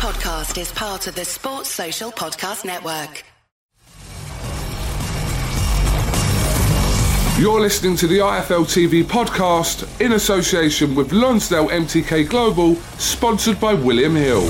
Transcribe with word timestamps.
podcast 0.00 0.58
is 0.58 0.72
part 0.72 1.06
of 1.08 1.14
the 1.14 1.26
Sports 1.26 1.68
Social 1.68 2.10
Podcast 2.10 2.64
Network. 2.64 3.22
You're 7.38 7.60
listening 7.60 7.96
to 7.96 8.06
the 8.06 8.20
IFL 8.20 8.64
TV 8.64 9.04
podcast 9.04 10.00
in 10.00 10.12
association 10.12 10.94
with 10.94 11.12
Lonsdale 11.12 11.68
MTK 11.68 12.30
Global, 12.30 12.76
sponsored 12.96 13.60
by 13.60 13.74
William 13.74 14.16
Hill. 14.16 14.40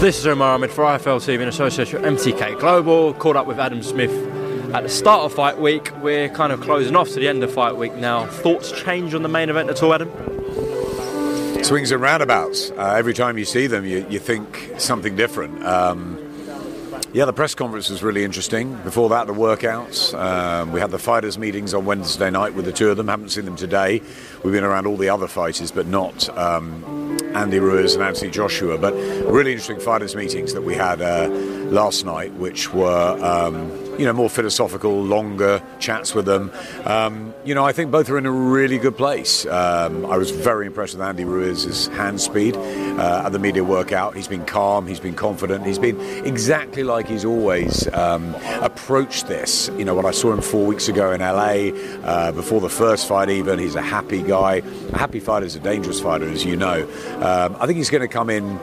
This 0.00 0.18
is 0.18 0.24
Umar 0.24 0.54
Ahmed 0.54 0.70
for 0.70 0.84
IFL 0.84 1.20
TV 1.20 1.42
in 1.42 1.48
association 1.48 2.00
with 2.00 2.18
MTK 2.18 2.58
Global. 2.58 3.12
Caught 3.12 3.36
up 3.36 3.46
with 3.46 3.58
Adam 3.60 3.82
Smith 3.82 4.10
at 4.74 4.84
the 4.84 4.88
start 4.88 5.26
of 5.26 5.34
fight 5.34 5.58
week. 5.58 5.92
We're 6.00 6.30
kind 6.30 6.50
of 6.50 6.62
closing 6.62 6.96
off 6.96 7.10
to 7.10 7.16
the 7.16 7.28
end 7.28 7.44
of 7.44 7.52
fight 7.52 7.76
week 7.76 7.94
now. 7.96 8.24
Thoughts 8.24 8.72
change 8.72 9.12
on 9.12 9.22
the 9.22 9.28
main 9.28 9.50
event 9.50 9.68
at 9.68 9.82
all, 9.82 9.92
Adam? 9.92 10.39
Swings 11.62 11.92
and 11.92 12.02
roundabouts. 12.02 12.70
Uh, 12.72 12.94
every 12.96 13.14
time 13.14 13.38
you 13.38 13.44
see 13.44 13.66
them, 13.66 13.84
you, 13.84 14.04
you 14.10 14.18
think 14.18 14.74
something 14.78 15.14
different. 15.14 15.64
Um, 15.64 16.18
yeah, 17.12 17.24
the 17.24 17.32
press 17.32 17.54
conference 17.54 17.90
was 17.90 18.02
really 18.02 18.24
interesting. 18.24 18.74
Before 18.82 19.08
that, 19.10 19.26
the 19.26 19.32
workouts. 19.32 20.18
Um, 20.18 20.72
we 20.72 20.80
had 20.80 20.90
the 20.90 20.98
fighters' 20.98 21.38
meetings 21.38 21.74
on 21.74 21.84
Wednesday 21.84 22.30
night 22.30 22.54
with 22.54 22.64
the 22.64 22.72
two 22.72 22.88
of 22.88 22.96
them. 22.96 23.08
Haven't 23.08 23.30
seen 23.30 23.44
them 23.44 23.56
today. 23.56 24.00
We've 24.42 24.52
been 24.52 24.64
around 24.64 24.86
all 24.86 24.96
the 24.96 25.10
other 25.10 25.26
fighters, 25.28 25.70
but 25.70 25.86
not 25.86 26.28
um, 26.36 27.18
Andy 27.34 27.58
Ruiz 27.58 27.94
and 27.94 28.02
Anthony 28.02 28.30
Joshua. 28.30 28.78
But 28.78 28.94
really 28.94 29.52
interesting 29.52 29.80
fighters' 29.80 30.16
meetings 30.16 30.54
that 30.54 30.62
we 30.62 30.74
had 30.74 31.02
uh, 31.02 31.28
last 31.28 32.04
night, 32.04 32.32
which 32.34 32.72
were. 32.72 33.18
Um, 33.22 33.89
you 34.00 34.06
know, 34.06 34.14
more 34.14 34.30
philosophical, 34.30 35.02
longer 35.02 35.62
chats 35.78 36.14
with 36.14 36.24
them. 36.24 36.50
Um, 36.86 37.34
you 37.44 37.54
know, 37.54 37.66
I 37.66 37.72
think 37.72 37.90
both 37.90 38.08
are 38.08 38.16
in 38.16 38.24
a 38.24 38.30
really 38.32 38.78
good 38.78 38.96
place. 38.96 39.44
Um, 39.44 40.06
I 40.06 40.16
was 40.16 40.30
very 40.30 40.66
impressed 40.66 40.94
with 40.94 41.02
Andy 41.02 41.24
Ruiz's 41.24 41.88
hand 41.88 42.18
speed 42.18 42.56
uh, 42.56 43.24
at 43.26 43.32
the 43.32 43.38
media 43.38 43.62
workout. 43.62 44.16
He's 44.16 44.26
been 44.26 44.46
calm, 44.46 44.86
he's 44.86 45.00
been 45.00 45.14
confident, 45.14 45.66
he's 45.66 45.78
been 45.78 46.00
exactly 46.24 46.82
like 46.82 47.08
he's 47.08 47.26
always 47.26 47.92
um, 47.92 48.34
approached 48.62 49.28
this. 49.28 49.70
You 49.76 49.84
know, 49.84 49.94
when 49.94 50.06
I 50.06 50.12
saw 50.12 50.32
him 50.32 50.40
four 50.40 50.64
weeks 50.64 50.88
ago 50.88 51.12
in 51.12 51.20
LA, 51.20 51.76
uh, 52.02 52.32
before 52.32 52.62
the 52.62 52.70
first 52.70 53.06
fight, 53.06 53.28
even, 53.28 53.58
he's 53.58 53.74
a 53.74 53.82
happy 53.82 54.22
guy. 54.22 54.62
A 54.92 54.98
happy 54.98 55.20
fighter 55.20 55.44
is 55.44 55.56
a 55.56 55.60
dangerous 55.60 56.00
fighter, 56.00 56.26
as 56.26 56.42
you 56.42 56.56
know. 56.56 56.84
Um, 57.16 57.54
I 57.60 57.66
think 57.66 57.76
he's 57.76 57.90
going 57.90 58.00
to 58.00 58.08
come 58.08 58.30
in 58.30 58.58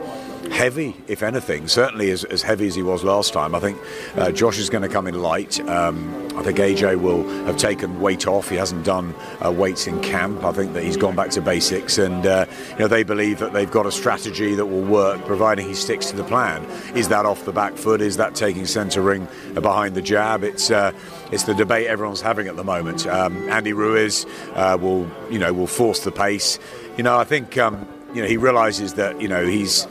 heavy, 0.50 0.96
if 1.06 1.22
anything. 1.22 1.68
Certainly 1.68 2.10
as, 2.10 2.24
as 2.24 2.42
heavy 2.42 2.66
as 2.66 2.74
he 2.74 2.82
was 2.82 3.04
last 3.04 3.32
time. 3.32 3.54
I 3.54 3.60
think 3.60 3.78
uh, 4.16 4.32
Josh 4.32 4.58
is 4.58 4.70
going 4.70 4.82
to 4.82 4.88
come 4.88 5.06
in 5.06 5.20
light. 5.20 5.60
Um, 5.68 6.28
I 6.36 6.42
think 6.42 6.58
AJ 6.58 7.00
will 7.00 7.28
have 7.46 7.56
taken 7.56 8.00
weight 8.00 8.26
off. 8.26 8.48
He 8.48 8.56
hasn't 8.56 8.84
done 8.84 9.14
uh, 9.44 9.50
weights 9.50 9.86
in 9.86 10.00
camp. 10.00 10.44
I 10.44 10.52
think 10.52 10.72
that 10.74 10.84
he's 10.84 10.96
gone 10.96 11.16
back 11.16 11.30
to 11.30 11.40
basics, 11.40 11.98
and 11.98 12.24
uh, 12.26 12.46
you 12.70 12.78
know 12.78 12.88
they 12.88 13.02
believe 13.02 13.40
that 13.40 13.52
they've 13.52 13.70
got 13.70 13.86
a 13.86 13.92
strategy 13.92 14.54
that 14.54 14.66
will 14.66 14.84
work, 14.84 15.24
providing 15.24 15.66
he 15.66 15.74
sticks 15.74 16.10
to 16.10 16.16
the 16.16 16.24
plan. 16.24 16.64
Is 16.94 17.08
that 17.08 17.26
off 17.26 17.44
the 17.44 17.52
back 17.52 17.74
foot? 17.74 18.00
Is 18.00 18.18
that 18.18 18.36
taking 18.36 18.66
centre 18.66 19.02
ring 19.02 19.26
behind 19.54 19.94
the 19.96 20.02
jab? 20.02 20.44
It's 20.44 20.70
uh, 20.70 20.92
it's 21.32 21.42
the 21.42 21.54
debate 21.54 21.88
everyone's 21.88 22.20
having 22.20 22.46
at 22.46 22.56
the 22.56 22.64
moment. 22.64 23.06
Um, 23.06 23.48
Andy 23.48 23.72
Ruiz 23.72 24.24
uh, 24.54 24.78
will 24.80 25.10
you 25.30 25.38
know 25.38 25.52
will 25.52 25.66
force 25.66 26.04
the 26.04 26.12
pace. 26.12 26.58
You 26.96 27.02
know 27.02 27.18
I 27.18 27.24
think 27.24 27.58
um, 27.58 27.86
you 28.14 28.22
know 28.22 28.28
he 28.28 28.36
realises 28.36 28.94
that 28.94 29.20
you 29.20 29.28
know 29.28 29.44
he's 29.44 29.86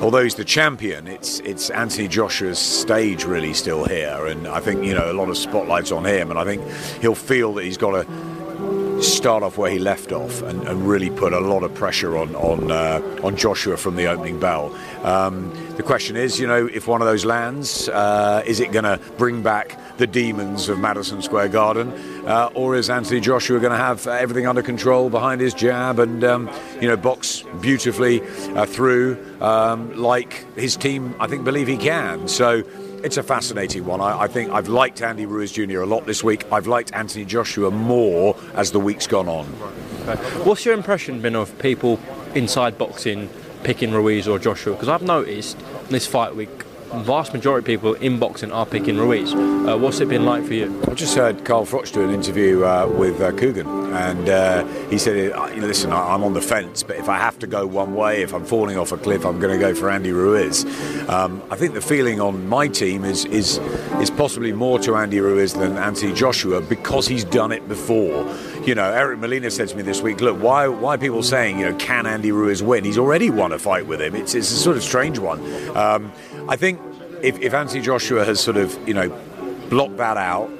although 0.00 0.22
he's 0.22 0.34
the 0.34 0.44
champion, 0.44 1.06
it's 1.06 1.40
it's 1.40 1.70
Anthony 1.70 2.08
Joshua's 2.08 2.58
stage 2.58 3.24
really 3.24 3.54
still 3.54 3.84
here, 3.84 4.26
and 4.26 4.46
I 4.46 4.60
think 4.60 4.84
you 4.84 4.94
know 4.94 5.10
a 5.10 5.14
lot 5.14 5.28
of 5.28 5.36
spotlights 5.36 5.92
on 5.92 6.04
him, 6.04 6.30
and 6.30 6.38
I 6.38 6.44
think 6.44 6.62
he'll 7.00 7.14
feel 7.14 7.54
that 7.54 7.64
he's 7.64 7.78
got 7.78 8.02
to 8.02 8.37
start 9.02 9.42
off 9.42 9.58
where 9.58 9.70
he 9.70 9.78
left 9.78 10.12
off 10.12 10.42
and, 10.42 10.66
and 10.66 10.88
really 10.88 11.10
put 11.10 11.32
a 11.32 11.40
lot 11.40 11.62
of 11.62 11.74
pressure 11.74 12.16
on 12.16 12.34
on 12.36 12.70
uh, 12.70 13.20
on 13.22 13.36
Joshua 13.36 13.76
from 13.76 13.96
the 13.96 14.06
opening 14.06 14.38
bell. 14.40 14.74
Um, 15.04 15.52
the 15.76 15.82
question 15.82 16.16
is, 16.16 16.40
you 16.40 16.46
know, 16.46 16.66
if 16.66 16.88
one 16.88 17.00
of 17.00 17.06
those 17.06 17.24
lands, 17.24 17.88
uh, 17.88 18.42
is 18.46 18.60
it 18.60 18.72
going 18.72 18.84
to 18.84 19.00
bring 19.16 19.42
back 19.42 19.78
the 19.98 20.06
demons 20.06 20.68
of 20.68 20.78
Madison 20.78 21.22
Square 21.22 21.48
Garden, 21.48 21.92
uh, 22.26 22.50
or 22.54 22.76
is 22.76 22.90
Anthony 22.90 23.20
Joshua 23.20 23.60
going 23.60 23.72
to 23.72 23.78
have 23.78 24.06
everything 24.06 24.46
under 24.46 24.62
control 24.62 25.10
behind 25.10 25.40
his 25.40 25.54
jab 25.54 25.98
and 25.98 26.24
um, 26.24 26.50
you 26.80 26.88
know 26.88 26.96
box 26.96 27.44
beautifully 27.60 28.22
uh, 28.54 28.66
through 28.66 29.16
um, 29.40 29.94
like 29.96 30.46
his 30.56 30.76
team 30.76 31.14
I 31.20 31.26
think 31.26 31.44
believe 31.44 31.68
he 31.68 31.76
can. 31.76 32.28
So. 32.28 32.64
It's 33.04 33.16
a 33.16 33.22
fascinating 33.22 33.84
one. 33.84 34.00
I, 34.00 34.22
I, 34.22 34.26
think 34.26 34.50
I've 34.50 34.68
liked 34.68 35.02
Andy 35.02 35.24
Ruiz 35.24 35.52
Jr. 35.52 35.80
a 35.80 35.86
lot 35.86 36.04
this 36.04 36.24
week. 36.24 36.44
I've 36.50 36.66
liked 36.66 36.92
Anthony 36.92 37.24
Joshua 37.24 37.70
more 37.70 38.36
as 38.54 38.72
the 38.72 38.80
week's 38.80 39.06
gone 39.06 39.28
on. 39.28 39.46
What's 40.44 40.64
your 40.64 40.74
impression 40.74 41.20
been 41.20 41.36
of 41.36 41.56
people 41.60 42.00
inside 42.34 42.76
boxing 42.76 43.30
picking 43.62 43.92
Ruiz 43.92 44.26
or 44.26 44.40
Joshua? 44.40 44.72
Because 44.72 44.88
I've 44.88 45.02
noticed 45.02 45.58
this 45.90 46.08
fight 46.08 46.34
week 46.34 46.64
vast 46.88 47.32
majority 47.32 47.74
of 47.74 47.80
people 47.80 47.94
in 47.94 48.18
boxing 48.18 48.52
are 48.52 48.66
picking 48.66 48.96
Ruiz. 48.96 49.34
Uh, 49.34 49.76
what's 49.78 50.00
it 50.00 50.08
been 50.08 50.24
like 50.24 50.44
for 50.44 50.54
you? 50.54 50.82
I 50.88 50.94
just 50.94 51.14
heard 51.14 51.44
Carl 51.44 51.66
Froch 51.66 51.92
do 51.92 52.02
an 52.02 52.10
interview 52.10 52.64
uh, 52.64 52.86
with 52.86 53.20
uh, 53.20 53.32
Kugan, 53.32 53.92
and 53.94 54.28
uh, 54.28 54.64
he 54.88 54.98
said, 54.98 55.32
uh, 55.32 55.46
"Listen, 55.56 55.92
I'm 55.92 56.24
on 56.24 56.34
the 56.34 56.40
fence, 56.40 56.82
but 56.82 56.96
if 56.96 57.08
I 57.08 57.18
have 57.18 57.38
to 57.40 57.46
go 57.46 57.66
one 57.66 57.94
way, 57.94 58.22
if 58.22 58.32
I'm 58.32 58.44
falling 58.44 58.78
off 58.78 58.92
a 58.92 58.96
cliff, 58.96 59.24
I'm 59.24 59.38
going 59.38 59.52
to 59.52 59.58
go 59.58 59.74
for 59.74 59.90
Andy 59.90 60.12
Ruiz." 60.12 60.64
Um, 61.08 61.42
I 61.50 61.56
think 61.56 61.74
the 61.74 61.80
feeling 61.80 62.20
on 62.20 62.48
my 62.48 62.68
team 62.68 63.04
is 63.04 63.24
is 63.26 63.58
is 64.00 64.10
possibly 64.10 64.52
more 64.52 64.78
to 64.80 64.96
Andy 64.96 65.20
Ruiz 65.20 65.54
than 65.54 65.76
Anthony 65.76 66.12
Joshua 66.12 66.60
because 66.60 67.06
he's 67.06 67.24
done 67.24 67.52
it 67.52 67.68
before. 67.68 68.26
You 68.64 68.74
know, 68.74 68.90
Eric 68.90 69.18
Molina 69.18 69.50
said 69.50 69.68
to 69.68 69.76
me 69.76 69.82
this 69.82 70.00
week, 70.02 70.20
"Look, 70.20 70.40
why 70.42 70.68
why 70.68 70.94
are 70.94 70.98
people 70.98 71.22
saying, 71.22 71.58
you 71.58 71.70
know, 71.70 71.76
can 71.76 72.06
Andy 72.06 72.32
Ruiz 72.32 72.62
win? 72.62 72.84
He's 72.84 72.98
already 72.98 73.30
won 73.30 73.52
a 73.52 73.58
fight 73.58 73.86
with 73.86 74.00
him. 74.00 74.14
It's 74.14 74.34
it's 74.34 74.50
a 74.50 74.56
sort 74.56 74.76
of 74.76 74.82
strange 74.82 75.18
one." 75.18 75.38
Um, 75.76 76.12
I 76.48 76.56
think 76.56 76.80
if, 77.22 77.38
if 77.40 77.52
Anthony 77.52 77.82
Joshua 77.82 78.24
has 78.24 78.40
sort 78.40 78.56
of, 78.56 78.88
you 78.88 78.94
know, 78.94 79.10
blocked 79.68 79.98
that 79.98 80.16
out, 80.16 80.50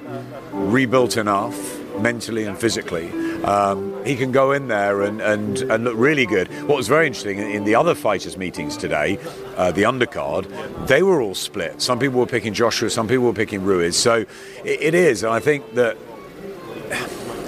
rebuilt 0.53 1.17
enough 1.17 1.57
mentally 1.99 2.45
and 2.45 2.59
physically, 2.59 3.11
um, 3.43 4.05
he 4.05 4.15
can 4.15 4.31
go 4.31 4.53
in 4.53 4.69
there 4.69 5.01
and, 5.01 5.23
and, 5.23 5.59
and 5.63 5.85
look 5.85 5.97
really 5.97 6.27
good. 6.27 6.49
What 6.69 6.77
was 6.77 6.89
very 6.89 7.07
interesting 7.07 7.39
in 7.39 7.65
the 7.65 7.75
other 7.75 7.95
fighters' 7.95 8.37
meetings 8.37 8.77
today, 8.77 9.19
uh, 9.57 9.73
the 9.73 9.85
undercard, 9.85 10.47
they 10.87 11.03
were 11.03 11.23
all 11.23 11.35
split. 11.35 11.81
Some 11.81 11.99
people 11.99 12.21
were 12.21 12.27
picking 12.27 12.53
Joshua, 12.53 12.91
some 12.91 13.09
people 13.09 13.25
were 13.25 13.33
picking 13.33 13.65
Ruiz. 13.65 13.97
So 13.97 14.27
it, 14.65 14.81
it 14.83 14.95
is, 14.95 15.23
and 15.23 15.33
I 15.33 15.41
think 15.41 15.75
that 15.75 15.97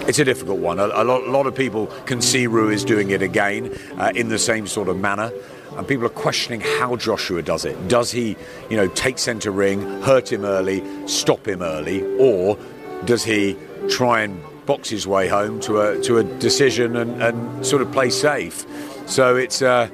it's 0.09 0.19
a 0.19 0.25
difficult 0.25 0.61
one. 0.61 0.79
A, 0.79 0.87
a, 0.87 1.05
lot, 1.05 1.25
a, 1.25 1.31
lot, 1.31 1.47
of 1.47 1.55
people 1.55 1.89
can 2.07 2.23
see 2.23 2.47
Ruiz 2.47 2.85
doing 2.85 3.11
it 3.11 3.21
again 3.21 3.77
uh, 3.99 4.13
in 4.15 4.31
the 4.31 4.39
same 4.39 4.67
sort 4.67 4.89
of 4.89 4.99
manner 4.99 5.31
and 5.77 5.87
people 5.87 6.07
are 6.07 6.11
questioning 6.11 6.61
how 6.61 6.97
Joshua 6.97 7.43
does 7.43 7.65
it. 7.65 7.89
Does 7.89 8.11
he, 8.11 8.37
you 8.69 8.77
know, 8.77 8.89
take 8.89 9.19
centre 9.19 9.51
ring, 9.51 9.83
hurt 10.03 10.31
him 10.33 10.45
early, 10.45 10.83
stop 11.07 11.47
him 11.47 11.63
early, 11.63 12.03
or 12.19 12.59
does 13.05 13.25
he 13.25 13.57
try 13.89 14.23
and 14.23 14.41
box 14.67 14.89
his 14.89 15.07
way 15.07 15.29
home 15.29 15.61
to 15.61 15.81
a 15.81 16.01
to 16.03 16.19
a 16.19 16.25
decision 16.25 16.97
and, 16.97 17.23
and 17.23 17.67
sort 17.67 17.83
of 17.83 17.91
play 17.93 18.11
safe? 18.11 18.67
So 19.07 19.37
it's. 19.37 19.63
Uh, 19.63 19.89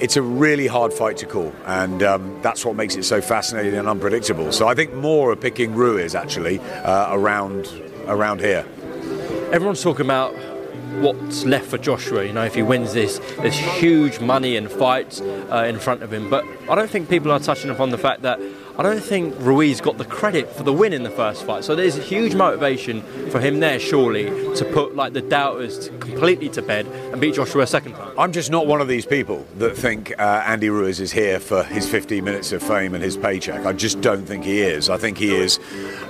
it's 0.00 0.16
a 0.16 0.22
really 0.22 0.66
hard 0.66 0.92
fight 0.92 1.16
to 1.18 1.26
call, 1.26 1.52
and 1.66 2.02
um, 2.02 2.40
that's 2.40 2.64
what 2.64 2.76
makes 2.76 2.94
it 2.94 3.02
so 3.02 3.20
fascinating 3.20 3.74
and 3.74 3.88
unpredictable. 3.88 4.52
So 4.52 4.68
I 4.68 4.74
think 4.74 4.94
more 4.94 5.30
are 5.32 5.36
picking 5.36 5.74
Ruiz 5.74 6.14
actually 6.14 6.60
uh, 6.60 7.08
around 7.14 7.68
around 8.06 8.40
here. 8.40 8.64
Everyone's 9.52 9.82
talking 9.82 10.06
about 10.06 10.34
what's 11.00 11.44
left 11.44 11.66
for 11.66 11.78
Joshua. 11.78 12.24
You 12.24 12.32
know, 12.32 12.44
if 12.44 12.54
he 12.54 12.62
wins 12.62 12.92
this, 12.92 13.18
there's 13.38 13.56
huge 13.56 14.20
money 14.20 14.56
and 14.56 14.70
fights 14.70 15.20
uh, 15.20 15.64
in 15.68 15.78
front 15.78 16.02
of 16.02 16.12
him. 16.12 16.30
But 16.30 16.44
I 16.68 16.74
don't 16.74 16.90
think 16.90 17.08
people 17.08 17.30
are 17.32 17.40
touching 17.40 17.70
upon 17.70 17.90
the 17.90 17.98
fact 17.98 18.22
that 18.22 18.40
I 18.78 18.82
don't 18.82 19.02
think 19.02 19.34
Ruiz 19.38 19.82
got 19.82 19.98
the 19.98 20.04
credit 20.06 20.48
for 20.50 20.62
the 20.62 20.72
win 20.72 20.94
in 20.94 21.02
the 21.02 21.10
first 21.10 21.44
fight. 21.44 21.62
So 21.62 21.74
there's 21.74 21.98
a 21.98 22.02
huge 22.02 22.34
motivation 22.34 23.02
for 23.30 23.38
him 23.38 23.60
there, 23.60 23.78
surely, 23.78 24.24
to 24.56 24.64
put 24.72 24.96
like 24.96 25.12
the 25.12 25.20
doubters 25.20 25.88
completely 26.00 26.48
to 26.50 26.62
bed 26.62 26.86
and 26.86 27.20
beat 27.20 27.34
Joshua 27.34 27.64
a 27.64 27.66
second 27.66 27.92
time. 27.92 28.18
I'm 28.18 28.32
just 28.32 28.50
not 28.50 28.66
one 28.66 28.80
of 28.80 28.88
these 28.88 29.04
people 29.04 29.46
that 29.58 29.76
think 29.76 30.18
uh, 30.18 30.42
Andy 30.46 30.70
Ruiz 30.70 31.00
is 31.00 31.12
here 31.12 31.38
for 31.38 31.62
his 31.64 31.86
15 31.86 32.24
minutes 32.24 32.50
of 32.52 32.62
fame 32.62 32.94
and 32.94 33.04
his 33.04 33.18
paycheck. 33.18 33.66
I 33.66 33.74
just 33.74 34.00
don't 34.00 34.24
think 34.24 34.42
he 34.44 34.62
is. 34.62 34.88
I 34.88 34.96
think 34.96 35.18
he 35.18 35.34
is 35.34 35.58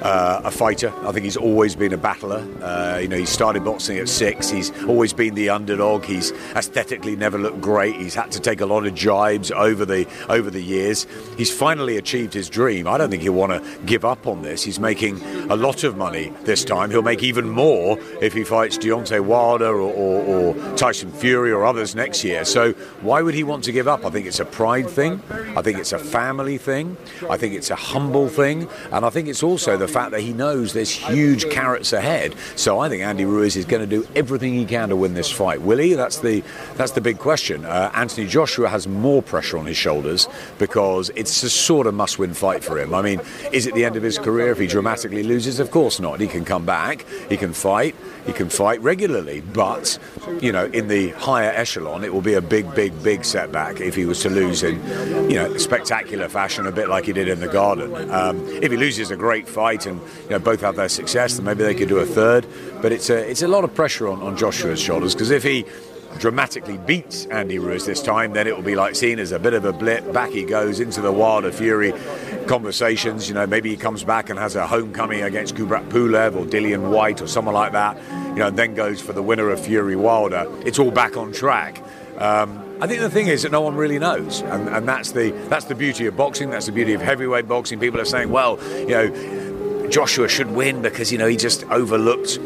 uh, 0.00 0.43
a 0.44 0.50
fighter. 0.53 0.93
I 1.03 1.11
think 1.11 1.25
he's 1.25 1.37
always 1.37 1.75
been 1.75 1.93
a 1.93 1.99
battler. 1.99 2.47
Uh, 2.62 2.99
you 3.03 3.08
know, 3.08 3.17
he 3.17 3.26
started 3.26 3.65
boxing 3.65 3.99
at 3.99 4.08
six. 4.08 4.50
He's 4.50 4.70
always 4.85 5.12
been 5.12 5.35
the 5.35 5.49
underdog. 5.49 6.05
He's 6.05 6.31
aesthetically 6.55 7.17
never 7.17 7.38
looked 7.38 7.61
great. 7.61 7.97
He's 7.97 8.15
had 8.15 8.31
to 8.32 8.41
take 8.41 8.61
a 8.61 8.67
lot 8.67 8.87
of 8.87 8.94
jibes 8.94 9.50
over 9.50 9.85
the 9.85 10.06
over 10.29 10.49
the 10.49 10.62
years. 10.62 11.08
He's 11.37 11.53
finally 11.53 11.97
achieved 11.97 12.32
his 12.32 12.51
dream. 12.52 12.87
I 12.87 12.99
don't 12.99 13.10
think 13.10 13.22
he'll 13.22 13.32
want 13.32 13.52
to 13.52 13.78
give 13.84 14.04
up 14.04 14.26
on 14.26 14.43
this. 14.43 14.62
He's 14.62 14.78
making 14.78 15.20
a 15.50 15.56
lot 15.56 15.82
of 15.82 15.96
money 15.96 16.32
this 16.43 16.64
time. 16.64 16.90
He'll 16.90 17.02
make 17.02 17.22
even 17.22 17.49
more 17.49 17.99
if 18.20 18.32
he 18.32 18.44
fights 18.44 18.78
Deontay 18.78 19.20
Wilder 19.20 19.75
or, 19.75 19.93
or, 19.93 20.54
or 20.54 20.76
Tyson 20.76 21.10
Fury 21.10 21.50
or 21.50 21.64
others 21.64 21.94
next 21.94 22.22
year. 22.22 22.44
So 22.44 22.72
why 23.00 23.22
would 23.22 23.34
he 23.34 23.43
want 23.43 23.64
to 23.64 23.72
give 23.72 23.88
up? 23.88 24.04
I 24.04 24.10
think 24.10 24.26
it's 24.26 24.40
a 24.40 24.44
pride 24.44 24.88
thing. 24.88 25.20
I 25.56 25.62
think 25.62 25.78
it's 25.78 25.93
a 25.93 25.99
family 25.99 26.58
thing. 26.58 26.96
I 27.28 27.37
think 27.37 27.54
it's 27.54 27.70
a 27.70 27.76
humble 27.76 28.28
thing. 28.28 28.69
And 28.93 29.05
I 29.05 29.10
think 29.10 29.28
it's 29.28 29.43
also 29.43 29.76
the 29.76 29.88
fact 29.88 30.10
that 30.12 30.20
he 30.20 30.32
knows 30.32 30.75
there's 30.75 30.90
huge 30.90 31.50
carrots 31.50 31.93
ahead. 31.93 32.34
So 32.56 32.78
I 32.78 32.88
think 32.88 33.02
Andy 33.02 33.25
Ruiz 33.25 33.56
is 33.56 33.64
going 33.64 33.81
to 33.81 33.87
do 33.87 34.06
everything 34.14 34.55
he 34.55 34.66
can 34.66 34.90
to 34.90 34.96
win 34.96 35.14
this 35.14 35.31
fight. 35.31 35.62
Will 35.62 35.78
he? 35.78 35.94
That's 35.94 36.19
the 36.19 36.43
that's 36.75 36.93
the 36.93 37.00
big 37.00 37.19
question. 37.19 37.64
Uh, 37.64 37.90
Anthony 37.94 38.26
Joshua 38.26 38.69
has 38.69 38.87
more 38.87 39.22
pressure 39.22 39.58
on 39.58 39.66
his 39.66 39.76
shoulders 39.76 40.28
because 40.58 41.10
it's 41.16 41.43
a 41.43 41.50
sort 41.50 41.87
of 41.87 41.94
must-win 41.94 42.34
fight 42.43 42.65
for 42.65 42.77
him. 42.77 42.93
I 42.93 43.03
mean, 43.03 43.21
is 43.53 43.69
it 43.69 43.75
the 43.75 43.85
end 43.85 43.94
of 43.94 44.03
his 44.03 44.19
career 44.19 44.50
if 44.50 44.59
he 44.59 44.67
dramatically 44.67 45.23
loses? 45.23 45.61
Of 45.61 45.71
course 45.71 46.00
not. 46.00 46.19
He 46.19 46.27
can 46.27 46.44
come 46.44 46.67
back. 46.67 47.06
He 47.29 47.37
can 47.37 47.53
fight. 47.53 47.94
He 48.27 48.33
can 48.33 48.49
fight 48.49 48.81
regularly. 48.81 49.43
But 49.43 49.97
you 50.41 50.50
know, 50.50 50.65
in 50.65 50.89
the 50.89 51.11
higher 51.11 51.50
echelon, 51.50 52.03
it 52.03 52.12
will 52.12 52.21
be 52.33 52.35
a 52.35 52.43
big, 52.43 52.75
big, 52.75 53.00
big 53.00 53.25
setback 53.25 53.81
if 53.81 53.94
he 53.94 54.06
was 54.06 54.21
to 54.23 54.29
lose 54.29 54.65
in 54.65 54.75
you 55.31 55.37
know 55.37 55.56
spectacular 55.56 56.29
fashion, 56.29 56.67
a 56.67 56.73
bit 56.73 56.89
like 56.89 57.05
he 57.05 57.12
did 57.12 57.29
in 57.29 57.39
the 57.39 57.47
Garden. 57.47 58.11
Um, 58.11 58.44
if 58.49 58.73
he 58.73 58.77
loses 58.77 59.12
a 59.12 59.17
great 59.17 59.49
fight 59.49 59.87
and 59.87 60.00
you 60.25 60.31
know 60.31 60.41
both 60.41 60.62
have 60.62 60.75
their 60.75 60.89
success, 60.89 61.37
then 61.37 61.44
maybe 61.44 61.62
they 61.62 61.77
could 61.77 61.89
do 61.89 61.99
a 61.99 62.06
third. 62.06 62.44
But 62.83 62.91
it's 62.91 63.09
a 63.09 63.19
it's 63.31 63.43
a 63.43 63.49
lot 63.49 63.62
of 63.62 63.73
pressure 63.73 64.09
on, 64.09 64.21
on 64.21 64.37
Joshua's 64.37 64.81
shoulders 64.81 65.15
because 65.15 65.31
if 65.31 65.44
he 65.44 65.65
dramatically 66.19 66.79
beats 66.79 67.27
Andy 67.27 67.59
Ruiz 67.59 67.87
this 67.87 68.03
time, 68.03 68.33
then 68.33 68.47
it 68.47 68.55
will 68.55 68.62
be 68.62 68.75
like 68.75 68.94
seen 68.94 69.19
as 69.19 69.33
a 69.33 69.39
bit 69.39 69.55
of 69.55 69.65
a 69.65 69.73
blip. 69.73 70.12
Back 70.12 70.31
he 70.31 70.44
goes 70.44 70.81
into 70.81 71.00
the 71.00 71.12
Wilder 71.12 71.53
Fury 71.53 71.93
conversations. 72.47 73.29
You 73.29 73.35
know, 73.35 73.47
maybe 73.47 73.71
he 73.71 73.77
comes 73.77 74.05
back 74.05 74.31
and 74.31 74.39
has 74.39 74.56
a 74.56 74.67
homecoming 74.67 75.23
against 75.23 75.55
Kubrat 75.55 75.89
Pulev 75.89 76.37
or 76.37 76.44
Dillian 76.44 76.91
Whyte 76.91 77.21
or 77.21 77.27
someone 77.27 77.55
like 77.55 77.73
that. 77.73 77.97
You 78.11 78.37
know, 78.37 78.49
and 78.49 78.59
then 78.59 78.75
goes 78.75 79.00
for 79.00 79.12
the 79.12 79.23
winner 79.23 79.50
of 79.50 79.61
Fury 79.61 79.97
Wilder. 79.97 80.47
It's 80.65 80.79
all 80.79 80.91
back 80.91 81.17
on 81.17 81.33
track. 81.33 81.83
Um, 82.19 82.62
I 82.81 82.87
think 82.87 83.00
the 83.00 83.11
thing 83.11 83.29
is 83.29 83.43
that 83.43 83.53
no 83.53 83.61
one 83.61 83.75
really 83.75 83.99
knows, 83.99 84.43
and, 84.43 84.69
and 84.69 84.89
that's 84.89 85.12
the 85.12 85.31
that's 85.49 85.67
the 85.67 85.75
beauty 85.75 86.06
of 86.06 86.17
boxing. 86.17 86.50
That's 86.50 86.67
the 86.67 86.73
beauty 86.73 86.93
of 86.94 87.00
heavyweight 87.00 87.47
boxing. 87.47 87.79
People 87.79 88.00
are 88.00 88.05
saying, 88.05 88.31
well, 88.31 88.59
you 88.79 88.89
know, 88.89 89.89
Joshua 89.89 90.29
should 90.29 90.50
win 90.50 90.83
because 90.83 91.12
you 91.12 91.19
know 91.19 91.27
he 91.27 91.37
just 91.37 91.65
overlooked 91.65 92.39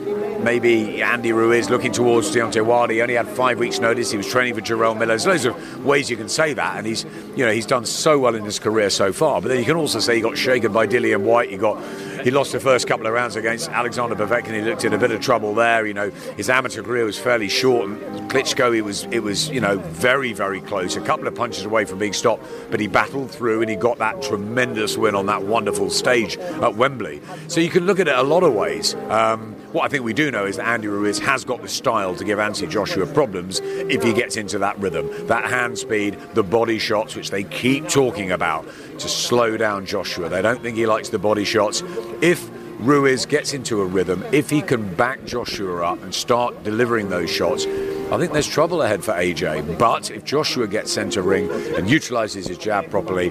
maybe 0.46 1.02
Andy 1.02 1.32
Ruiz 1.32 1.70
looking 1.70 1.90
towards 1.90 2.30
Deontay 2.30 2.64
Wilder. 2.64 2.92
He 2.92 3.02
only 3.02 3.14
had 3.14 3.26
five 3.26 3.58
weeks' 3.58 3.80
notice. 3.80 4.12
He 4.12 4.16
was 4.16 4.28
training 4.28 4.54
for 4.54 4.60
Jarrell 4.60 4.94
Miller. 4.94 5.08
There's 5.08 5.26
loads 5.26 5.44
of 5.44 5.84
ways 5.84 6.08
you 6.08 6.16
can 6.16 6.28
say 6.28 6.54
that, 6.54 6.76
and 6.76 6.86
he's, 6.86 7.04
you 7.34 7.44
know, 7.44 7.50
he's 7.50 7.66
done 7.66 7.84
so 7.84 8.20
well 8.20 8.36
in 8.36 8.44
his 8.44 8.60
career 8.60 8.88
so 8.88 9.12
far. 9.12 9.42
But 9.42 9.48
then 9.48 9.58
you 9.58 9.64
can 9.64 9.74
also 9.74 9.98
say 9.98 10.14
he 10.14 10.20
got 10.20 10.38
shaken 10.38 10.72
by 10.72 10.86
Dillian 10.86 11.22
Whyte. 11.22 11.50
He 11.50 11.56
got, 11.56 11.82
he 12.22 12.30
lost 12.30 12.52
the 12.52 12.60
first 12.60 12.86
couple 12.86 13.08
of 13.08 13.12
rounds 13.12 13.34
against 13.34 13.68
Alexander 13.70 14.14
Povetkin. 14.14 14.54
He 14.54 14.60
looked 14.60 14.84
in 14.84 14.92
a 14.92 14.98
bit 14.98 15.10
of 15.10 15.20
trouble 15.20 15.52
there. 15.52 15.84
You 15.84 15.94
know, 15.94 16.10
his 16.10 16.48
amateur 16.48 16.84
career 16.84 17.04
was 17.04 17.18
fairly 17.18 17.48
short. 17.48 17.88
And 17.88 18.30
Klitschko, 18.30 18.72
it 18.76 18.82
was, 18.82 19.02
it 19.10 19.24
was, 19.24 19.50
you 19.50 19.60
know, 19.60 19.78
very, 19.78 20.32
very 20.32 20.60
close. 20.60 20.94
A 20.94 21.00
couple 21.00 21.26
of 21.26 21.34
punches 21.34 21.64
away 21.64 21.86
from 21.86 21.98
being 21.98 22.12
stopped, 22.12 22.46
but 22.70 22.78
he 22.78 22.86
battled 22.86 23.32
through 23.32 23.62
and 23.62 23.68
he 23.68 23.74
got 23.74 23.98
that 23.98 24.22
tremendous 24.22 24.96
win 24.96 25.16
on 25.16 25.26
that 25.26 25.42
wonderful 25.42 25.90
stage 25.90 26.36
at 26.36 26.76
Wembley. 26.76 27.20
So 27.48 27.60
you 27.60 27.68
can 27.68 27.84
look 27.84 27.98
at 27.98 28.06
it 28.06 28.16
a 28.16 28.22
lot 28.22 28.44
of 28.44 28.54
ways. 28.54 28.94
Um, 29.08 29.55
what 29.76 29.84
I 29.84 29.88
think 29.88 30.04
we 30.04 30.14
do 30.14 30.30
know 30.30 30.46
is 30.46 30.56
that 30.56 30.66
Andy 30.66 30.88
Ruiz 30.88 31.18
has 31.18 31.44
got 31.44 31.60
the 31.60 31.68
style 31.68 32.14
to 32.14 32.24
give 32.24 32.38
Anthony 32.38 32.66
Joshua 32.66 33.06
problems 33.06 33.60
if 33.62 34.02
he 34.02 34.14
gets 34.14 34.38
into 34.38 34.58
that 34.60 34.78
rhythm. 34.78 35.10
That 35.26 35.44
hand 35.44 35.76
speed, 35.76 36.18
the 36.32 36.42
body 36.42 36.78
shots, 36.78 37.14
which 37.14 37.30
they 37.30 37.44
keep 37.44 37.86
talking 37.86 38.32
about 38.32 38.66
to 38.98 39.06
slow 39.06 39.58
down 39.58 39.84
Joshua. 39.84 40.30
They 40.30 40.40
don't 40.40 40.62
think 40.62 40.78
he 40.78 40.86
likes 40.86 41.10
the 41.10 41.18
body 41.18 41.44
shots. 41.44 41.82
If 42.22 42.48
Ruiz 42.78 43.26
gets 43.26 43.52
into 43.52 43.82
a 43.82 43.84
rhythm, 43.84 44.24
if 44.32 44.48
he 44.48 44.62
can 44.62 44.94
back 44.94 45.22
Joshua 45.26 45.84
up 45.84 46.02
and 46.02 46.14
start 46.14 46.64
delivering 46.64 47.10
those 47.10 47.28
shots, 47.28 47.66
I 47.66 48.16
think 48.16 48.32
there's 48.32 48.48
trouble 48.48 48.80
ahead 48.80 49.04
for 49.04 49.12
AJ. 49.12 49.78
But 49.78 50.10
if 50.10 50.24
Joshua 50.24 50.66
gets 50.68 50.90
centre 50.90 51.20
ring 51.20 51.50
and 51.50 51.90
utilises 51.90 52.46
his 52.46 52.56
jab 52.56 52.88
properly, 52.88 53.28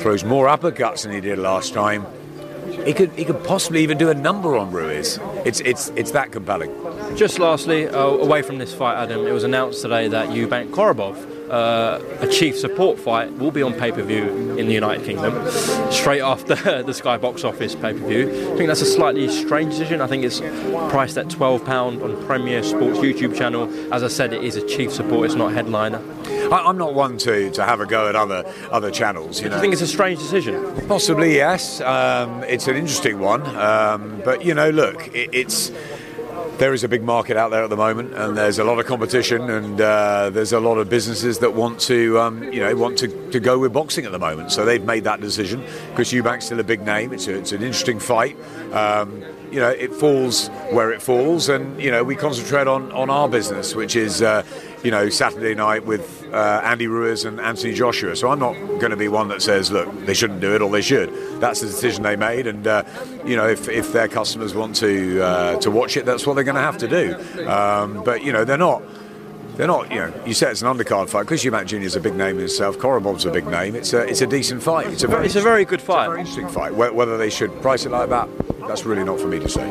throws 0.00 0.24
more 0.24 0.48
uppercuts 0.48 1.04
than 1.04 1.12
he 1.12 1.20
did 1.20 1.38
last 1.38 1.72
time, 1.72 2.04
he 2.84 2.92
could 2.92 3.10
he 3.12 3.24
could 3.24 3.42
possibly 3.44 3.82
even 3.82 3.98
do 3.98 4.10
a 4.10 4.14
number 4.14 4.56
on 4.56 4.70
Ruiz. 4.70 5.18
It's 5.44 5.60
it's 5.60 5.88
it's 5.90 6.12
that 6.12 6.32
compelling. 6.32 6.70
Just 7.16 7.38
lastly, 7.38 7.86
uh, 7.86 7.98
away 7.98 8.42
from 8.42 8.58
this 8.58 8.74
fight, 8.74 8.96
Adam, 8.96 9.26
it 9.26 9.32
was 9.32 9.44
announced 9.44 9.82
today 9.82 10.08
that 10.08 10.30
Eubank 10.30 10.70
Korobov, 10.70 11.43
uh, 11.50 12.00
a 12.20 12.28
chief 12.28 12.58
support 12.58 12.98
fight, 12.98 13.32
will 13.38 13.50
be 13.50 13.62
on 13.62 13.74
pay 13.74 13.92
per 13.92 14.02
view 14.02 14.56
in 14.56 14.66
the 14.66 14.74
United 14.74 15.04
Kingdom 15.04 15.50
straight 15.90 16.22
after 16.22 16.54
the 16.82 16.94
Sky 16.94 17.16
Box 17.16 17.44
Office 17.44 17.74
pay 17.74 17.92
per 17.92 18.06
view. 18.06 18.28
I 18.52 18.56
think 18.56 18.68
that's 18.68 18.82
a 18.82 18.86
slightly 18.86 19.28
strange 19.28 19.72
decision. 19.72 20.00
I 20.00 20.06
think 20.06 20.24
it's 20.24 20.40
priced 20.90 21.18
at 21.18 21.26
£12 21.26 22.02
on 22.02 22.26
Premier 22.26 22.62
Sports 22.62 22.98
YouTube 22.98 23.36
channel. 23.36 23.68
As 23.92 24.02
I 24.02 24.08
said, 24.08 24.32
it 24.32 24.42
is 24.44 24.56
a 24.56 24.66
chief 24.66 24.92
support, 24.92 25.26
it's 25.26 25.34
not 25.34 25.52
a 25.52 25.54
headliner. 25.54 26.02
I, 26.52 26.68
am 26.68 26.78
not 26.78 26.94
one 26.94 27.16
to, 27.18 27.50
to 27.50 27.64
have 27.64 27.80
a 27.80 27.86
go 27.86 28.08
at 28.08 28.16
other 28.16 28.44
other 28.70 28.90
channels. 28.90 29.40
You 29.40 29.48
know, 29.48 29.56
I 29.56 29.60
think 29.60 29.72
it's 29.72 29.82
a 29.82 29.86
strange 29.86 30.18
decision. 30.18 30.86
Possibly 30.86 31.34
yes. 31.34 31.80
Um, 31.80 32.42
it's 32.44 32.68
an 32.68 32.76
interesting 32.76 33.18
one, 33.18 33.44
um, 33.56 34.20
but 34.24 34.44
you 34.44 34.54
know, 34.54 34.70
look, 34.70 35.08
it, 35.14 35.30
it's 35.32 35.72
there 36.58 36.72
is 36.72 36.84
a 36.84 36.88
big 36.88 37.02
market 37.02 37.36
out 37.36 37.50
there 37.50 37.64
at 37.64 37.70
the 37.70 37.76
moment, 37.76 38.14
and 38.14 38.36
there's 38.36 38.58
a 38.58 38.64
lot 38.64 38.78
of 38.78 38.86
competition, 38.86 39.50
and 39.50 39.80
uh, 39.80 40.30
there's 40.30 40.52
a 40.52 40.60
lot 40.60 40.78
of 40.78 40.88
businesses 40.88 41.40
that 41.40 41.54
want 41.54 41.80
to, 41.80 42.18
um, 42.20 42.42
you 42.52 42.60
know, 42.60 42.74
want 42.76 42.98
to, 42.98 43.08
to 43.30 43.40
go 43.40 43.58
with 43.58 43.72
boxing 43.72 44.04
at 44.04 44.12
the 44.12 44.18
moment. 44.18 44.52
So 44.52 44.64
they've 44.64 44.84
made 44.84 45.04
that 45.04 45.20
decision. 45.20 45.64
Chris 45.94 46.12
Eubank's 46.12 46.46
still 46.46 46.60
a 46.60 46.64
big 46.64 46.82
name. 46.82 47.12
It's, 47.12 47.26
a, 47.26 47.36
it's 47.36 47.52
an 47.52 47.62
interesting 47.62 47.98
fight. 47.98 48.36
Um, 48.72 49.22
you 49.50 49.60
know, 49.60 49.70
it 49.70 49.92
falls 49.92 50.48
where 50.70 50.92
it 50.92 51.02
falls, 51.02 51.48
and 51.48 51.80
you 51.80 51.90
know, 51.90 52.04
we 52.04 52.16
concentrate 52.16 52.66
on, 52.66 52.90
on 52.92 53.10
our 53.10 53.28
business, 53.28 53.74
which 53.74 53.96
is, 53.96 54.22
uh, 54.22 54.44
you 54.84 54.90
know, 54.90 55.08
Saturday 55.08 55.54
night 55.54 55.86
with 55.86 56.28
uh, 56.32 56.60
Andy 56.62 56.86
Ruiz 56.86 57.24
and 57.24 57.40
Anthony 57.40 57.72
Joshua. 57.72 58.14
So 58.14 58.30
I'm 58.30 58.38
not 58.38 58.52
going 58.52 58.90
to 58.90 58.96
be 58.96 59.08
one 59.08 59.28
that 59.28 59.40
says, 59.40 59.72
look, 59.72 59.90
they 60.04 60.14
shouldn't 60.14 60.40
do 60.40 60.54
it 60.54 60.60
or 60.60 60.70
they 60.70 60.82
should. 60.82 61.10
That's 61.40 61.60
the 61.60 61.66
decision 61.66 62.02
they 62.02 62.16
made, 62.16 62.46
and 62.46 62.66
uh, 62.66 62.84
you 63.24 63.34
know, 63.34 63.48
if, 63.48 63.68
if 63.68 63.92
their 63.92 64.08
customers 64.08 64.54
want 64.54 64.76
to 64.76 65.22
uh, 65.22 65.60
to 65.60 65.70
watch 65.70 65.96
it, 65.96 66.04
that's 66.04 66.26
what 66.26 66.34
they're 66.34 66.44
going 66.44 66.54
to 66.54 66.60
have 66.60 66.78
to 66.78 66.88
do. 66.88 67.48
Um, 67.48 68.04
but 68.04 68.22
you 68.22 68.32
know, 68.32 68.44
they're 68.44 68.58
not 68.58 68.82
they're 69.56 69.68
not, 69.68 69.90
you 69.90 69.98
know, 69.98 70.12
you 70.26 70.34
said 70.34 70.50
it's 70.50 70.62
an 70.62 70.76
undercard 70.76 71.08
fight. 71.08 71.28
Chris 71.28 71.44
Eubank 71.44 71.66
Jr. 71.66 71.76
is 71.76 71.94
a 71.94 72.00
big 72.00 72.16
name 72.16 72.36
in 72.36 72.40
himself. 72.40 72.76
Korobov's 72.76 73.24
a 73.24 73.30
big 73.30 73.46
name. 73.46 73.76
It's 73.76 73.92
a, 73.92 74.00
it's 74.00 74.20
a 74.20 74.26
decent 74.26 74.62
fight. 74.62 74.88
It's 74.88 75.04
a 75.04 75.06
very, 75.06 75.26
it's 75.26 75.36
a 75.36 75.40
very 75.40 75.64
good 75.64 75.80
fight. 75.80 76.06
very 76.08 76.20
interesting 76.20 76.48
fight. 76.48 76.74
Whether 76.74 77.16
they 77.16 77.30
should 77.30 77.62
price 77.62 77.86
it 77.86 77.90
like 77.90 78.08
that, 78.08 78.28
that's 78.66 78.84
really 78.84 79.04
not 79.04 79.20
for 79.20 79.28
me 79.28 79.38
to 79.38 79.48
say. 79.48 79.70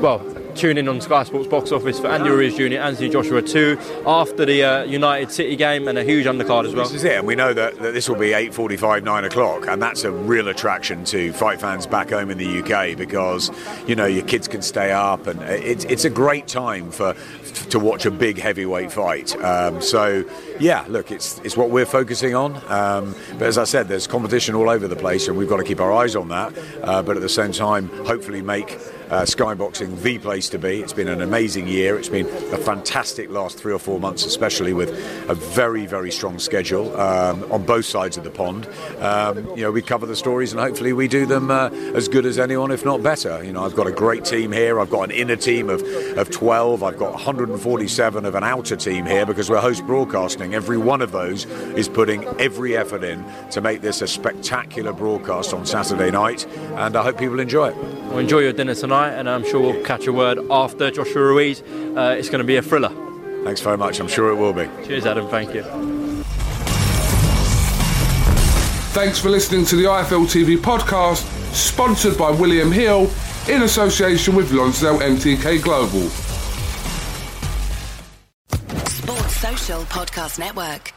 Well, 0.00 0.18
tune 0.56 0.78
in 0.78 0.88
on 0.88 1.00
Sky 1.00 1.22
Sports 1.24 1.46
box 1.46 1.70
office 1.70 2.00
for 2.00 2.08
Andy 2.08 2.30
Ruiz 2.30 2.56
Jr., 2.56 2.78
Anthony 2.78 3.08
Joshua 3.08 3.42
2 3.42 3.78
after 4.06 4.44
the 4.44 4.64
uh, 4.64 4.84
United 4.84 5.30
City 5.30 5.54
game 5.54 5.86
and 5.86 5.98
a 5.98 6.04
huge 6.04 6.26
undercard 6.26 6.66
as 6.66 6.74
well. 6.74 6.84
This 6.84 6.94
is 6.94 7.04
it, 7.04 7.18
and 7.18 7.26
we 7.26 7.34
know 7.34 7.52
that, 7.52 7.78
that 7.80 7.92
this 7.92 8.08
will 8.08 8.16
be 8.16 8.30
8.45, 8.30 9.04
9 9.04 9.24
o'clock, 9.24 9.66
and 9.68 9.80
that's 9.80 10.04
a 10.04 10.10
real 10.10 10.48
attraction 10.48 11.04
to 11.04 11.32
fight 11.32 11.60
fans 11.60 11.86
back 11.86 12.10
home 12.10 12.30
in 12.30 12.38
the 12.38 12.62
UK 12.62 12.96
because, 12.96 13.50
you 13.86 13.94
know, 13.94 14.06
your 14.06 14.24
kids 14.24 14.48
can 14.48 14.62
stay 14.62 14.92
up, 14.92 15.26
and 15.26 15.40
it's, 15.42 15.84
it's 15.84 16.04
a 16.04 16.10
great 16.10 16.46
time 16.46 16.90
for 16.90 17.14
to 17.70 17.78
watch 17.78 18.06
a 18.06 18.10
big 18.10 18.38
heavyweight 18.38 18.92
fight. 18.92 19.36
Um, 19.42 19.80
so, 19.80 20.24
yeah, 20.60 20.84
look, 20.88 21.10
it's, 21.10 21.38
it's 21.40 21.56
what 21.56 21.70
we're 21.70 21.86
focusing 21.86 22.34
on, 22.34 22.56
um, 22.70 23.14
but 23.32 23.42
as 23.42 23.58
I 23.58 23.64
said, 23.64 23.88
there's 23.88 24.06
competition 24.06 24.54
all 24.54 24.68
over 24.68 24.88
the 24.88 24.96
place, 24.96 25.28
and 25.28 25.36
we've 25.36 25.48
got 25.48 25.58
to 25.58 25.64
keep 25.64 25.80
our 25.80 25.92
eyes 25.92 26.16
on 26.16 26.28
that, 26.28 26.52
uh, 26.82 27.02
but 27.02 27.16
at 27.16 27.22
the 27.22 27.28
same 27.28 27.52
time, 27.52 27.88
hopefully 28.04 28.42
make 28.42 28.78
uh, 29.10 29.22
skyboxing 29.22 30.00
the 30.02 30.18
place 30.18 30.48
to 30.48 30.58
be. 30.58 30.80
It's 30.80 30.92
been 30.92 31.08
an 31.08 31.20
amazing 31.20 31.68
year. 31.68 31.96
It's 31.96 32.08
been 32.08 32.26
a 32.52 32.58
fantastic 32.58 33.30
last 33.30 33.58
three 33.58 33.72
or 33.72 33.78
four 33.78 34.00
months, 34.00 34.24
especially 34.24 34.72
with 34.72 34.90
a 35.28 35.34
very, 35.34 35.86
very 35.86 36.10
strong 36.10 36.38
schedule 36.38 36.98
um, 36.98 37.50
on 37.52 37.64
both 37.64 37.84
sides 37.84 38.16
of 38.16 38.24
the 38.24 38.30
pond. 38.30 38.68
Um, 38.98 39.46
you 39.56 39.62
know, 39.62 39.70
we 39.70 39.82
cover 39.82 40.06
the 40.06 40.16
stories 40.16 40.52
and 40.52 40.60
hopefully 40.60 40.92
we 40.92 41.08
do 41.08 41.26
them 41.26 41.50
uh, 41.50 41.70
as 41.94 42.08
good 42.08 42.26
as 42.26 42.38
anyone, 42.38 42.70
if 42.70 42.84
not 42.84 43.02
better. 43.02 43.42
You 43.44 43.52
know, 43.52 43.64
I've 43.64 43.76
got 43.76 43.86
a 43.86 43.92
great 43.92 44.24
team 44.24 44.52
here. 44.52 44.80
I've 44.80 44.90
got 44.90 45.02
an 45.02 45.10
inner 45.10 45.36
team 45.36 45.70
of, 45.70 45.82
of 46.16 46.30
12. 46.30 46.82
I've 46.82 46.98
got 46.98 47.12
147 47.12 48.24
of 48.24 48.34
an 48.34 48.44
outer 48.44 48.76
team 48.76 49.06
here 49.06 49.26
because 49.26 49.48
we're 49.48 49.60
host 49.60 49.86
broadcasting. 49.86 50.45
Every 50.54 50.78
one 50.78 51.02
of 51.02 51.12
those 51.12 51.44
is 51.76 51.88
putting 51.88 52.24
every 52.40 52.76
effort 52.76 53.04
in 53.04 53.24
to 53.50 53.60
make 53.60 53.80
this 53.80 54.02
a 54.02 54.06
spectacular 54.06 54.92
broadcast 54.92 55.52
on 55.52 55.66
Saturday 55.66 56.10
night, 56.10 56.46
and 56.76 56.96
I 56.96 57.02
hope 57.02 57.18
people 57.18 57.40
enjoy 57.40 57.70
it. 57.70 57.76
Well, 57.76 58.18
enjoy 58.18 58.40
your 58.40 58.52
dinner 58.52 58.74
tonight, 58.74 59.10
and 59.10 59.28
I'm 59.28 59.44
sure 59.44 59.60
we'll 59.60 59.84
catch 59.84 60.06
a 60.06 60.12
word 60.12 60.38
after 60.50 60.90
Joshua 60.90 61.22
Ruiz. 61.22 61.62
Uh, 61.62 62.16
it's 62.18 62.28
going 62.28 62.40
to 62.40 62.44
be 62.44 62.56
a 62.56 62.62
thriller. 62.62 62.90
Thanks 63.44 63.60
very 63.60 63.76
much. 63.78 64.00
I'm 64.00 64.08
sure 64.08 64.30
it 64.30 64.36
will 64.36 64.52
be. 64.52 64.68
Cheers, 64.86 65.06
Adam. 65.06 65.28
Thank 65.28 65.54
you. 65.54 65.62
Thanks 68.92 69.18
for 69.18 69.28
listening 69.28 69.64
to 69.66 69.76
the 69.76 69.84
IFL 69.84 70.26
TV 70.26 70.56
podcast, 70.56 71.22
sponsored 71.54 72.16
by 72.16 72.30
William 72.30 72.72
Hill 72.72 73.10
in 73.48 73.62
association 73.62 74.34
with 74.34 74.50
Lonsdale 74.52 74.98
MTK 74.98 75.62
Global. 75.62 76.25
Podcast 79.96 80.38
Network. 80.38 80.95